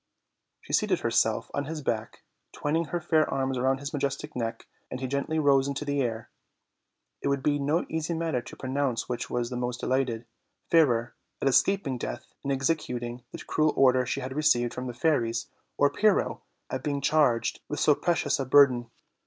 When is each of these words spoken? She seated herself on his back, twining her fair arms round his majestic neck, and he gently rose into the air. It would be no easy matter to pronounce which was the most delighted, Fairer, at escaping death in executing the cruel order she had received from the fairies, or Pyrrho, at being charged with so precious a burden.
She 0.61 0.73
seated 0.73 1.01
herself 1.01 1.51
on 1.53 1.65
his 1.65 1.83
back, 1.83 2.23
twining 2.53 2.85
her 2.85 2.99
fair 2.99 3.29
arms 3.29 3.59
round 3.59 3.79
his 3.79 3.93
majestic 3.93 4.35
neck, 4.35 4.65
and 4.89 4.99
he 4.99 5.05
gently 5.05 5.37
rose 5.37 5.67
into 5.67 5.85
the 5.85 6.01
air. 6.01 6.31
It 7.21 7.27
would 7.27 7.43
be 7.43 7.59
no 7.59 7.85
easy 7.87 8.15
matter 8.15 8.41
to 8.41 8.55
pronounce 8.55 9.07
which 9.07 9.29
was 9.29 9.51
the 9.51 9.57
most 9.57 9.79
delighted, 9.81 10.25
Fairer, 10.71 11.13
at 11.39 11.47
escaping 11.47 11.99
death 11.99 12.33
in 12.43 12.49
executing 12.51 13.21
the 13.31 13.37
cruel 13.45 13.73
order 13.75 14.03
she 14.07 14.21
had 14.21 14.35
received 14.35 14.73
from 14.73 14.87
the 14.87 14.95
fairies, 14.95 15.49
or 15.77 15.91
Pyrrho, 15.91 16.41
at 16.71 16.81
being 16.81 17.01
charged 17.01 17.59
with 17.69 17.79
so 17.79 17.93
precious 17.93 18.39
a 18.39 18.45
burden. 18.47 18.89